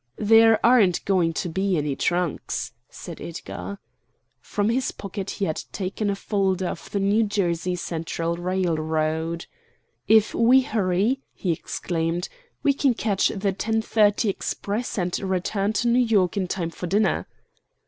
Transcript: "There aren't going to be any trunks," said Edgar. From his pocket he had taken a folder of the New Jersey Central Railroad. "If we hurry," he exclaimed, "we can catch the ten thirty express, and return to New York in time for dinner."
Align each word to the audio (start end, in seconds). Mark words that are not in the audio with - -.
"There 0.17 0.57
aren't 0.65 1.05
going 1.05 1.31
to 1.33 1.47
be 1.47 1.77
any 1.77 1.95
trunks," 1.95 2.71
said 2.89 3.21
Edgar. 3.21 3.77
From 4.39 4.69
his 4.69 4.91
pocket 4.91 5.29
he 5.37 5.45
had 5.45 5.61
taken 5.71 6.09
a 6.09 6.15
folder 6.15 6.65
of 6.69 6.89
the 6.89 6.99
New 6.99 7.21
Jersey 7.21 7.75
Central 7.75 8.35
Railroad. 8.35 9.45
"If 10.07 10.33
we 10.33 10.61
hurry," 10.61 11.21
he 11.35 11.51
exclaimed, 11.51 12.29
"we 12.63 12.73
can 12.73 12.95
catch 12.95 13.27
the 13.27 13.51
ten 13.53 13.83
thirty 13.83 14.27
express, 14.27 14.97
and 14.97 15.19
return 15.19 15.71
to 15.73 15.87
New 15.87 15.99
York 15.99 16.35
in 16.35 16.47
time 16.47 16.71
for 16.71 16.87
dinner." 16.87 17.27